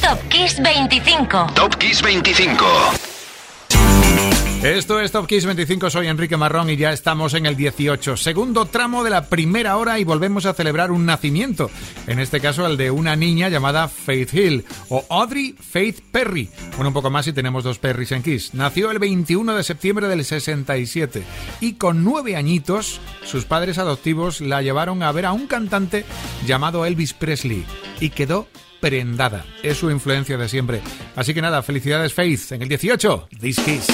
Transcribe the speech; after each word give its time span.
Top 0.00 0.18
Kiss 0.28 0.60
25. 0.60 1.46
Top 1.54 1.76
Kiss 1.76 2.02
25. 2.02 2.64
Esto 4.62 5.00
es 5.00 5.10
Top 5.10 5.26
Kiss 5.26 5.44
25, 5.44 5.90
soy 5.90 6.06
Enrique 6.06 6.36
Marrón 6.36 6.70
y 6.70 6.76
ya 6.76 6.92
estamos 6.92 7.34
en 7.34 7.46
el 7.46 7.56
18, 7.56 8.16
segundo 8.16 8.66
tramo 8.66 9.02
de 9.02 9.10
la 9.10 9.26
primera 9.26 9.76
hora 9.76 9.98
y 9.98 10.04
volvemos 10.04 10.46
a 10.46 10.54
celebrar 10.54 10.92
un 10.92 11.04
nacimiento, 11.04 11.68
en 12.06 12.20
este 12.20 12.38
caso 12.38 12.64
el 12.64 12.76
de 12.76 12.92
una 12.92 13.16
niña 13.16 13.48
llamada 13.48 13.88
Faith 13.88 14.32
Hill 14.32 14.64
o 14.88 15.04
Audrey 15.08 15.56
Faith 15.58 15.98
Perry. 16.12 16.48
Bueno, 16.76 16.90
un 16.90 16.94
poco 16.94 17.10
más 17.10 17.26
y 17.26 17.32
tenemos 17.32 17.64
dos 17.64 17.80
Perrys 17.80 18.12
en 18.12 18.22
Kiss. 18.22 18.54
Nació 18.54 18.92
el 18.92 19.00
21 19.00 19.56
de 19.56 19.64
septiembre 19.64 20.06
del 20.06 20.24
67 20.24 21.24
y 21.60 21.72
con 21.72 22.04
nueve 22.04 22.36
añitos 22.36 23.00
sus 23.24 23.44
padres 23.44 23.78
adoptivos 23.78 24.40
la 24.40 24.62
llevaron 24.62 25.02
a 25.02 25.10
ver 25.10 25.26
a 25.26 25.32
un 25.32 25.48
cantante 25.48 26.04
llamado 26.46 26.86
Elvis 26.86 27.14
Presley 27.14 27.64
y 27.98 28.10
quedó 28.10 28.46
prendada. 28.82 29.46
Es 29.62 29.78
su 29.78 29.90
influencia 29.90 30.36
de 30.36 30.48
siempre. 30.48 30.82
Así 31.14 31.32
que 31.32 31.40
nada, 31.40 31.62
felicidades 31.62 32.12
Faith. 32.12 32.50
En 32.50 32.62
el 32.62 32.68
18, 32.68 33.28
This 33.40 33.58
Kiss. 33.60 33.86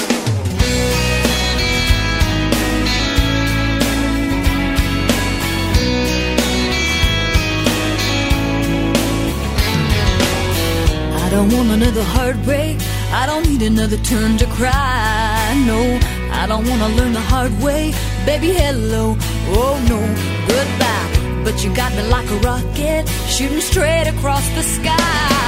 I 11.14 11.30
don't 11.30 11.52
want 11.52 11.70
another 11.70 12.02
heartbreak. 12.02 12.78
I 13.12 13.26
don't 13.26 13.46
need 13.46 13.62
another 13.62 13.98
turn 13.98 14.38
to 14.38 14.46
cry. 14.46 15.54
No, 15.66 16.00
I 16.32 16.46
don't 16.48 16.66
want 16.66 16.80
to 16.80 16.88
learn 16.96 17.12
the 17.12 17.20
hard 17.20 17.52
way. 17.62 17.92
Baby, 18.24 18.52
hello. 18.52 19.16
Oh 19.50 19.76
no, 19.86 20.00
goodbye. 20.48 21.17
But 21.44 21.64
you 21.64 21.74
got 21.74 21.92
me 21.94 22.02
like 22.08 22.28
a 22.30 22.38
rocket, 22.38 23.08
shooting 23.26 23.60
straight 23.60 24.06
across 24.06 24.46
the 24.50 24.62
sky. 24.62 25.38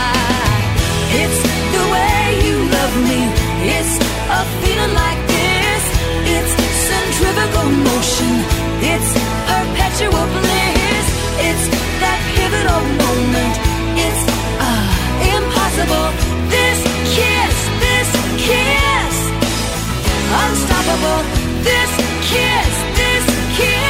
It's 1.12 1.40
the 1.74 1.84
way 1.94 2.20
you 2.46 2.56
love 2.76 2.94
me. 3.08 3.20
It's 3.76 3.94
a 4.38 4.40
feeling 4.62 4.94
like 4.94 5.20
this. 5.28 5.82
It's 6.34 6.52
centrifugal 6.88 7.68
motion. 7.88 8.32
It's 8.92 9.10
perpetual 9.50 10.26
bliss. 10.36 11.06
It's 11.48 11.64
that 12.02 12.18
pivotal 12.34 12.82
moment. 13.04 13.54
It's 14.06 14.22
uh, 14.66 14.84
impossible. 15.36 16.08
This 16.54 16.78
kiss, 17.14 17.56
this 17.84 18.08
kiss, 18.46 19.16
unstoppable. 20.42 21.20
This 21.66 21.92
kiss, 22.30 22.72
this 22.96 23.24
kiss. 23.58 23.89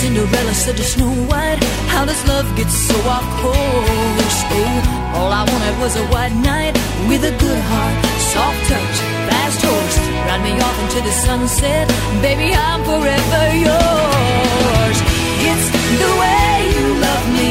Cinderella 0.00 0.54
said 0.54 0.78
to 0.78 0.82
Snow 0.82 1.12
White, 1.28 1.62
How 1.92 2.06
does 2.06 2.26
love 2.26 2.48
get 2.56 2.70
so 2.70 2.96
off 3.04 3.26
course? 3.42 4.38
Oh, 4.48 5.12
all 5.20 5.30
I 5.30 5.44
wanted 5.44 5.76
was 5.76 5.94
a 5.94 6.06
white 6.08 6.32
knight 6.40 6.72
with 7.04 7.22
a 7.22 7.34
good 7.36 7.60
heart, 7.68 7.96
soft 8.32 8.60
touch, 8.64 8.96
fast 9.28 9.60
horse. 9.60 9.96
Ride 10.24 10.40
me 10.40 10.56
off 10.56 10.76
into 10.84 11.04
the 11.04 11.12
sunset, 11.12 11.84
baby, 12.24 12.48
I'm 12.56 12.80
forever 12.88 13.44
yours. 13.60 14.98
It's 15.44 15.68
the 16.00 16.12
way 16.16 16.48
you 16.80 16.86
love 16.96 17.24
me, 17.36 17.50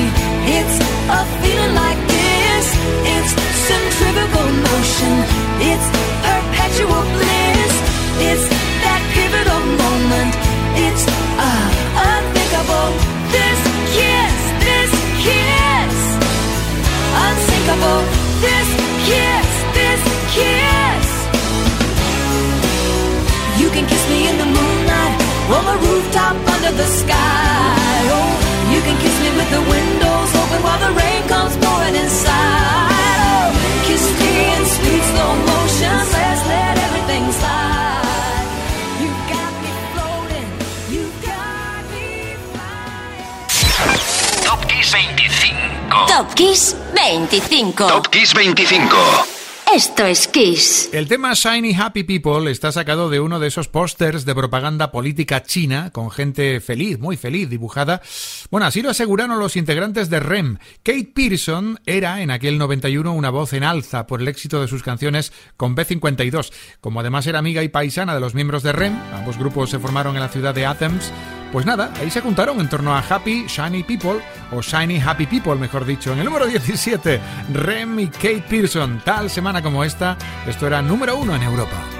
it's 0.58 0.76
a 1.06 1.22
feeling 1.46 1.76
like 1.78 2.02
this. 2.10 2.66
It's 3.14 3.32
centrifugal 3.70 4.50
motion, 4.66 5.14
it's 5.70 5.88
perpetual 6.26 7.04
bliss. 7.14 7.74
It's 8.26 8.46
that 8.82 9.02
pivotal 9.14 9.62
moment, 9.86 10.34
it's 10.90 11.19
kiss 23.90 24.04
me 24.10 24.30
in 24.30 24.38
the 24.38 24.46
moonlight, 24.46 25.16
on 25.56 25.64
the 25.66 25.78
rooftop 25.86 26.36
under 26.54 26.74
the 26.78 26.88
sky. 27.02 27.98
Oh, 28.14 28.32
you 28.74 28.80
can 28.86 28.96
kiss 29.04 29.16
me 29.24 29.30
with 29.38 29.50
the 29.50 29.64
windows 29.66 30.30
open 30.42 30.60
while 30.66 30.82
the 30.86 30.94
rain 30.94 31.22
comes 31.28 31.54
pouring 31.58 31.96
inside. 31.96 33.20
Oh, 33.26 33.50
kiss 33.88 34.06
me 34.20 34.32
in 34.56 34.62
sweet 34.76 35.04
slow 35.12 35.32
motion. 35.50 35.98
Let's 36.16 36.44
let 36.54 36.76
everything 36.88 37.26
slide. 37.42 38.48
You 39.02 39.10
got 39.34 39.52
me 39.64 39.72
floating. 39.94 40.50
You 40.94 41.04
got 41.26 41.82
me 41.94 42.08
flying. 42.54 43.34
Top 44.46 44.62
Kiss 44.70 44.92
25. 44.92 46.10
Top 46.14 46.28
Kiss 46.36 46.76
25. 46.94 47.90
Top 47.90 48.12
Kiss 48.12 48.32
25. 48.34 49.39
Esto 49.74 50.04
es 50.04 50.28
Kiss. 50.28 50.90
El 50.94 51.08
tema 51.08 51.34
Shiny 51.36 51.76
Happy 51.76 52.04
People 52.04 52.50
está 52.50 52.72
sacado 52.72 53.08
de 53.08 53.20
uno 53.20 53.40
de 53.40 53.50
esos 53.50 53.68
pósters 53.68 54.26
de 54.26 54.34
propaganda 54.34 54.92
política 54.92 55.44
china 55.44 55.92
con 55.92 56.10
gente 56.10 56.60
feliz, 56.60 56.98
muy 56.98 57.18
feliz, 57.18 57.52
dibujada. 57.52 58.02
Bueno, 58.50 58.66
así 58.66 58.82
lo 58.82 58.90
aseguraron 58.90 59.38
los 59.38 59.56
integrantes 59.56 60.10
de 60.10 60.22
REM. 60.22 60.58
Kate 60.82 61.12
Pearson 61.14 61.80
era 61.86 62.24
en 62.24 62.32
aquel 62.32 62.58
91 62.58 63.14
una 63.14 63.30
voz 63.30 63.54
en 63.54 63.64
alza 63.64 64.08
por 64.08 64.22
el 64.22 64.28
éxito 64.28 64.60
de 64.60 64.68
sus 64.68 64.82
canciones 64.82 65.32
con 65.56 65.76
B52. 65.76 66.52
Como 66.82 67.02
además 67.02 67.28
era 67.28 67.38
amiga 67.38 67.62
y 67.62 67.70
paisana 67.70 68.16
de 68.16 68.22
los 68.22 68.34
miembros 68.34 68.64
de 68.64 68.72
REM, 68.72 69.00
ambos 69.14 69.38
grupos 69.38 69.70
se 69.70 69.78
formaron 69.78 70.16
en 70.16 70.22
la 70.22 70.30
ciudad 70.30 70.56
de 70.56 70.66
Athens. 70.66 71.12
Pues 71.52 71.66
nada, 71.66 71.92
ahí 72.00 72.12
se 72.12 72.22
juntaron 72.22 72.60
en 72.60 72.70
torno 72.70 72.96
a 72.96 73.00
Happy 73.00 73.46
Shiny 73.48 73.84
People, 73.84 74.22
o 74.52 74.62
Shiny 74.62 75.02
Happy 75.02 75.26
People, 75.26 75.56
mejor 75.56 75.84
dicho. 75.84 76.14
En 76.14 76.20
el 76.20 76.26
número 76.26 76.46
17, 76.46 77.20
Rem 77.54 78.00
y 78.00 78.08
Kate 78.08 78.46
Pearson. 78.48 79.02
Tal 79.04 79.30
semana 79.30 79.64
como 79.64 79.84
esta, 79.84 80.16
esto 80.48 80.68
era 80.68 80.82
número 80.82 81.18
uno 81.18 81.36
en 81.36 81.42
Europa. 81.42 81.99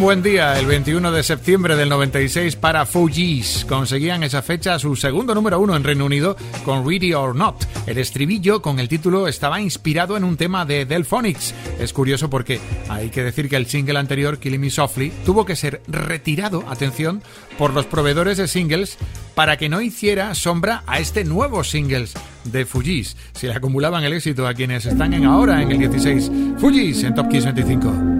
Un 0.00 0.04
buen 0.04 0.22
día 0.22 0.58
el 0.58 0.64
21 0.64 1.12
de 1.12 1.22
septiembre 1.22 1.76
del 1.76 1.90
96 1.90 2.56
para 2.56 2.86
Fugees. 2.86 3.66
Conseguían 3.68 4.22
esa 4.22 4.40
fecha 4.40 4.78
su 4.78 4.96
segundo 4.96 5.34
número 5.34 5.60
uno 5.60 5.76
en 5.76 5.84
Reino 5.84 6.06
Unido 6.06 6.38
con 6.64 6.88
Ready 6.88 7.12
or 7.12 7.36
Not. 7.36 7.66
El 7.86 7.98
estribillo 7.98 8.62
con 8.62 8.78
el 8.78 8.88
título 8.88 9.28
estaba 9.28 9.60
inspirado 9.60 10.16
en 10.16 10.24
un 10.24 10.38
tema 10.38 10.64
de 10.64 10.86
Delphonics. 10.86 11.54
Es 11.78 11.92
curioso 11.92 12.30
porque 12.30 12.60
hay 12.88 13.10
que 13.10 13.22
decir 13.22 13.50
que 13.50 13.56
el 13.56 13.66
single 13.66 13.98
anterior, 13.98 14.38
Killing 14.38 14.60
Me 14.60 14.70
Softly, 14.70 15.12
tuvo 15.26 15.44
que 15.44 15.54
ser 15.54 15.82
retirado, 15.86 16.64
atención, 16.68 17.22
por 17.58 17.74
los 17.74 17.84
proveedores 17.84 18.38
de 18.38 18.48
singles 18.48 18.96
para 19.34 19.58
que 19.58 19.68
no 19.68 19.82
hiciera 19.82 20.34
sombra 20.34 20.82
a 20.86 20.98
este 20.98 21.24
nuevo 21.24 21.62
singles 21.62 22.14
de 22.44 22.64
Fugees. 22.64 23.18
Se 23.32 23.48
le 23.48 23.54
acumulaban 23.54 24.02
el 24.04 24.14
éxito 24.14 24.46
a 24.46 24.54
quienes 24.54 24.86
están 24.86 25.12
en 25.12 25.26
ahora 25.26 25.60
en 25.60 25.70
el 25.70 25.78
16. 25.78 26.30
Fugees 26.58 27.02
en 27.02 27.14
Top 27.14 27.28
Kiss 27.28 27.44
25. 27.44 28.19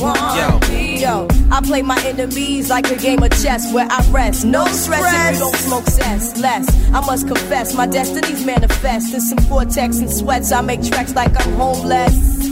Want 0.00 0.18
yo. 0.36 0.76
Yo, 0.96 1.28
I 1.50 1.60
play 1.60 1.82
my 1.82 2.00
enemies 2.04 2.70
like 2.70 2.90
a 2.90 2.96
game 2.96 3.22
of 3.22 3.30
chess 3.42 3.72
where 3.72 3.86
I 3.90 4.04
rest. 4.10 4.44
No 4.44 4.64
stress 4.66 5.04
if 5.04 5.34
you 5.34 5.40
don't 5.40 5.56
smoke 5.56 5.84
cess. 5.84 6.38
Less, 6.40 6.66
I 6.92 7.00
must 7.00 7.26
confess, 7.26 7.74
my 7.74 7.86
destinies 7.86 8.44
manifest. 8.44 9.14
In 9.14 9.20
some 9.20 9.38
vortex 9.38 9.98
and 9.98 10.10
sweats, 10.10 10.52
I 10.52 10.60
make 10.62 10.82
tracks 10.82 11.14
like 11.14 11.32
I'm 11.40 11.52
homeless. 11.54 12.50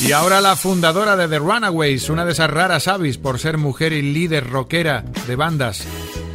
Y 0.00 0.10
ahora 0.12 0.40
la 0.40 0.56
fundadora 0.56 1.16
de 1.16 1.28
The 1.28 1.38
Runaways, 1.38 2.08
una 2.10 2.24
de 2.24 2.32
esas 2.32 2.50
raras 2.50 2.88
avis 2.88 3.18
por 3.18 3.38
ser 3.38 3.56
mujer 3.56 3.92
y 3.92 4.02
líder 4.02 4.50
rockera 4.50 5.04
de 5.26 5.36
bandas. 5.36 5.84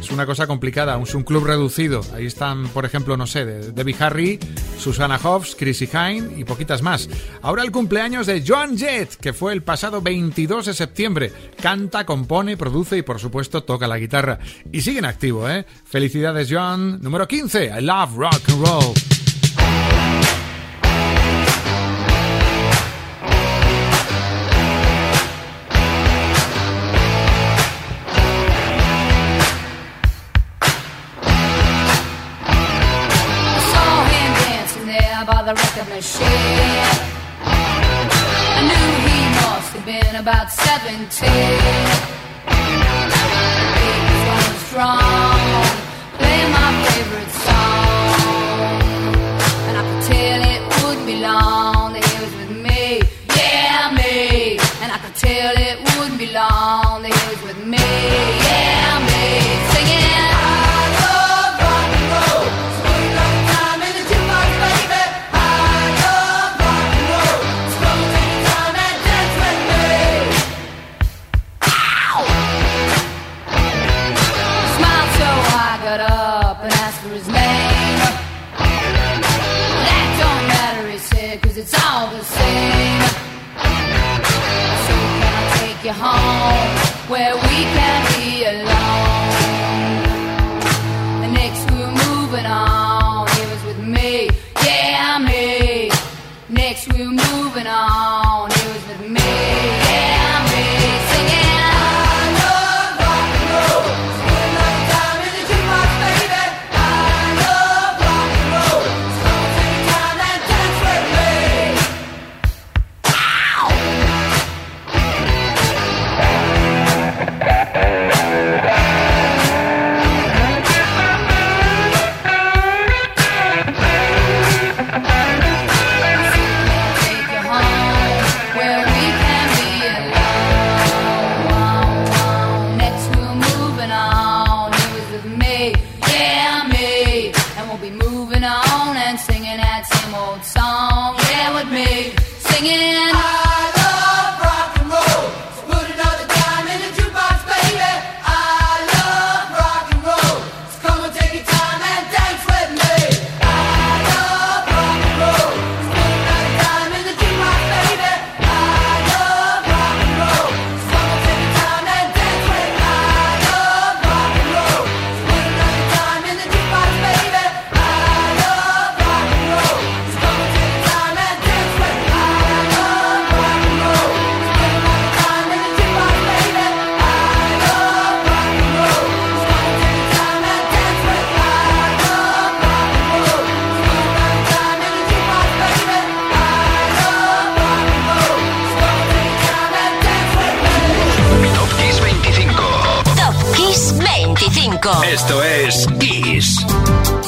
Es 0.00 0.10
una 0.10 0.24
cosa 0.24 0.46
complicada, 0.46 0.98
es 1.02 1.14
un 1.14 1.22
club 1.22 1.44
reducido. 1.44 2.00
Ahí 2.14 2.24
están, 2.24 2.68
por 2.68 2.86
ejemplo, 2.86 3.16
no 3.18 3.26
sé, 3.26 3.44
de- 3.44 3.72
Debbie 3.72 3.94
Harry, 4.00 4.38
Susana 4.78 5.18
Hobbs, 5.22 5.54
Chrissy 5.54 5.86
Hine 5.92 6.30
y 6.38 6.44
poquitas 6.44 6.80
más. 6.80 7.10
Ahora 7.42 7.62
el 7.62 7.70
cumpleaños 7.70 8.26
de 8.26 8.42
Joan 8.46 8.78
Jett, 8.78 9.16
que 9.16 9.34
fue 9.34 9.52
el 9.52 9.62
pasado 9.62 10.00
22 10.00 10.64
de 10.66 10.72
septiembre. 10.74 11.32
Canta, 11.60 12.06
compone, 12.06 12.56
produce 12.56 12.96
y 12.96 13.02
por 13.02 13.20
supuesto 13.20 13.64
toca 13.64 13.86
la 13.86 13.98
guitarra. 13.98 14.38
Y 14.72 14.80
sigue 14.80 15.00
en 15.00 15.04
activo, 15.04 15.48
¿eh? 15.48 15.66
Felicidades 15.84 16.48
Joan. 16.50 17.00
Número 17.02 17.28
15, 17.28 17.66
I 17.78 17.82
Love 17.82 18.16
Rock 18.16 18.42
and 18.48 18.66
Roll. 18.66 18.94
About 40.88 41.47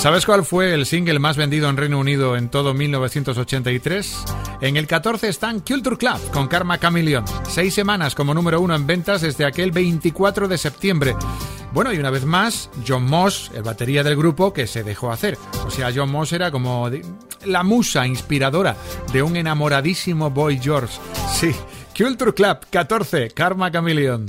¿Sabes 0.00 0.24
cuál 0.24 0.46
fue 0.46 0.72
el 0.72 0.86
single 0.86 1.18
más 1.18 1.36
vendido 1.36 1.68
en 1.68 1.76
Reino 1.76 1.98
Unido 1.98 2.34
en 2.34 2.48
todo 2.48 2.72
1983? 2.72 4.24
En 4.62 4.78
el 4.78 4.86
14 4.86 5.28
están 5.28 5.60
Culture 5.60 5.98
Club 5.98 6.18
con 6.32 6.48
Karma 6.48 6.80
Chameleon. 6.80 7.22
Seis 7.46 7.74
semanas 7.74 8.14
como 8.14 8.32
número 8.32 8.62
uno 8.62 8.74
en 8.74 8.86
ventas 8.86 9.20
desde 9.20 9.44
aquel 9.44 9.72
24 9.72 10.48
de 10.48 10.56
septiembre. 10.56 11.14
Bueno, 11.74 11.92
y 11.92 11.98
una 11.98 12.08
vez 12.08 12.24
más, 12.24 12.70
John 12.88 13.04
Moss, 13.04 13.50
el 13.54 13.62
batería 13.62 14.02
del 14.02 14.16
grupo, 14.16 14.54
que 14.54 14.66
se 14.66 14.82
dejó 14.82 15.12
hacer. 15.12 15.36
O 15.66 15.70
sea, 15.70 15.92
John 15.94 16.10
Moss 16.10 16.32
era 16.32 16.50
como 16.50 16.88
la 17.44 17.62
musa 17.62 18.06
inspiradora 18.06 18.76
de 19.12 19.22
un 19.22 19.36
enamoradísimo 19.36 20.30
Boy 20.30 20.58
George. 20.62 20.98
Sí, 21.30 21.54
Culture 21.94 22.32
Club 22.32 22.60
14, 22.70 23.32
Karma 23.32 23.70
Chameleon. 23.70 24.24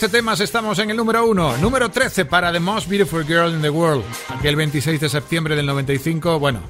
13 0.00 0.16
temas 0.16 0.40
estamos 0.40 0.78
en 0.78 0.88
el 0.88 0.96
número 0.96 1.26
1. 1.26 1.58
Número 1.58 1.90
13 1.90 2.24
para 2.24 2.50
The 2.50 2.58
Most 2.58 2.88
Beautiful 2.88 3.22
Girl 3.26 3.52
in 3.52 3.60
the 3.60 3.68
World. 3.68 4.02
Aquel 4.30 4.56
26 4.56 4.98
de 4.98 5.10
septiembre 5.10 5.54
del 5.54 5.66
95. 5.66 6.38
Bueno, 6.38 6.62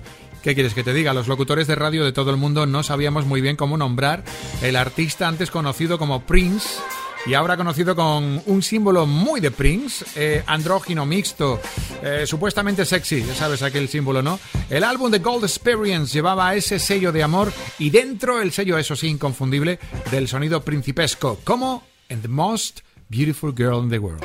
¿Qué 0.42 0.54
quieres 0.54 0.74
que 0.74 0.82
te 0.82 0.92
diga? 0.92 1.14
Los 1.14 1.28
locutores 1.28 1.68
de 1.68 1.76
radio 1.76 2.04
de 2.04 2.10
todo 2.10 2.32
el 2.32 2.38
mundo 2.38 2.66
no 2.66 2.82
sabíamos 2.82 3.26
muy 3.26 3.40
bien 3.40 3.54
cómo 3.54 3.76
nombrar 3.76 4.24
el 4.62 4.74
artista 4.74 5.28
antes 5.28 5.52
conocido 5.52 5.96
como 5.96 6.22
Prince 6.22 6.80
y 7.24 7.34
ahora 7.34 7.56
conocido 7.56 7.94
con 7.94 8.42
un 8.46 8.62
símbolo 8.64 9.06
muy 9.06 9.38
de 9.38 9.52
Prince, 9.52 10.04
eh, 10.16 10.42
andrógino 10.48 11.06
mixto, 11.06 11.60
eh, 12.02 12.24
supuestamente 12.26 12.84
sexy, 12.84 13.22
ya 13.22 13.36
sabes 13.36 13.62
aquel 13.62 13.88
símbolo, 13.88 14.22
¿no? 14.22 14.40
El 14.68 14.82
álbum 14.82 15.08
de 15.08 15.20
Gold 15.20 15.44
Experience 15.44 16.12
llevaba 16.12 16.52
ese 16.56 16.80
sello 16.80 17.12
de 17.12 17.22
amor 17.22 17.52
y 17.78 17.90
dentro 17.90 18.40
el 18.40 18.50
sello, 18.50 18.76
eso 18.76 18.96
sí, 18.96 19.06
inconfundible, 19.06 19.78
del 20.10 20.26
sonido 20.26 20.62
principesco, 20.62 21.38
como 21.44 21.84
en 22.08 22.22
The 22.22 22.28
Most 22.28 22.80
Beautiful 23.10 23.50
Girl 23.50 23.80
in 23.80 23.88
the 23.88 23.98
World. 23.98 24.22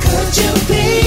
Could 0.00 0.36
you 0.36 0.52
be 0.68 1.05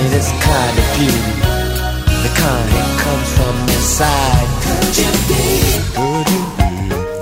honey, 0.00 0.10
this 0.10 0.30
kind 0.30 0.78
of 0.78 0.86
beauty, 0.96 1.32
the 2.24 2.30
kind 2.40 2.68
that 2.74 2.88
comes 3.02 3.28
from 3.36 3.56
inside. 3.76 4.48
Could 4.64 4.96
you 5.00 5.10
be? 5.28 5.44
Could 5.96 6.26
you 6.34 6.42
be 6.58 6.72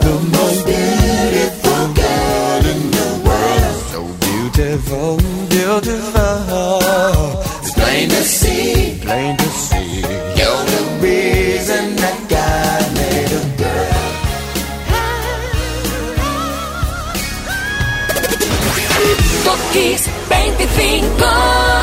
the 0.05 0.15
most 0.37 0.61
beautiful 0.67 1.83
girl 1.99 2.63
in 2.73 2.81
the 2.99 3.09
world? 3.27 3.77
so 3.93 4.01
beautiful, 4.27 5.11
beautiful? 5.49 6.79
It's 7.61 7.73
plain 7.73 8.09
to 8.11 8.23
see 8.23 8.99
Plain 9.03 9.37
to 9.37 9.49
see. 9.51 10.01
you're 10.39 10.65
the 10.75 10.83
reason 11.03 11.97
that 11.97 12.19
God 12.29 12.85
made 12.95 13.33
a 13.33 13.45
girl. 13.63 13.95
Top 19.45 19.61
Kiss 19.73 20.03
25. 20.29 21.78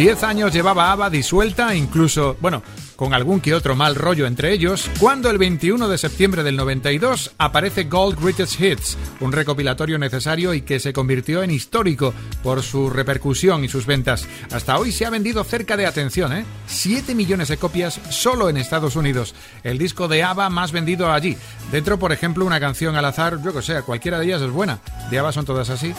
10 0.00 0.22
años 0.22 0.54
llevaba 0.54 0.92
ABBA 0.92 1.10
disuelta, 1.10 1.74
incluso, 1.74 2.34
bueno, 2.40 2.62
con 2.96 3.12
algún 3.12 3.38
que 3.38 3.52
otro 3.52 3.76
mal 3.76 3.94
rollo 3.94 4.26
entre 4.26 4.50
ellos, 4.50 4.90
cuando 4.98 5.28
el 5.28 5.36
21 5.36 5.88
de 5.88 5.98
septiembre 5.98 6.42
del 6.42 6.56
92 6.56 7.32
aparece 7.36 7.84
Gold 7.84 8.18
Greatest 8.18 8.58
Hits, 8.58 8.96
un 9.20 9.30
recopilatorio 9.30 9.98
necesario 9.98 10.54
y 10.54 10.62
que 10.62 10.80
se 10.80 10.94
convirtió 10.94 11.42
en 11.42 11.50
histórico 11.50 12.14
por 12.42 12.62
su 12.62 12.88
repercusión 12.88 13.62
y 13.62 13.68
sus 13.68 13.84
ventas. 13.84 14.26
Hasta 14.50 14.78
hoy 14.78 14.90
se 14.90 15.04
ha 15.04 15.10
vendido 15.10 15.44
cerca 15.44 15.76
de, 15.76 15.84
atención, 15.84 16.32
¿eh? 16.32 16.46
7 16.66 17.14
millones 17.14 17.48
de 17.48 17.58
copias 17.58 18.00
solo 18.08 18.48
en 18.48 18.56
Estados 18.56 18.96
Unidos. 18.96 19.34
El 19.64 19.76
disco 19.76 20.08
de 20.08 20.22
ABBA 20.22 20.48
más 20.48 20.72
vendido 20.72 21.12
allí. 21.12 21.36
Dentro, 21.72 21.98
por 21.98 22.12
ejemplo, 22.12 22.46
una 22.46 22.58
canción 22.58 22.96
al 22.96 23.04
azar, 23.04 23.38
yo 23.44 23.52
que 23.52 23.60
sé, 23.60 23.82
cualquiera 23.82 24.18
de 24.18 24.24
ellas 24.24 24.40
es 24.40 24.50
buena. 24.50 24.80
¿De 25.10 25.18
ABBA 25.18 25.32
son 25.32 25.44
todas 25.44 25.68
así? 25.68 25.92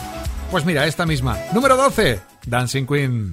Pues 0.50 0.64
mira, 0.64 0.88
esta 0.88 1.06
misma. 1.06 1.38
Número 1.54 1.76
12, 1.76 2.20
Dancing 2.46 2.84
Queen. 2.84 3.32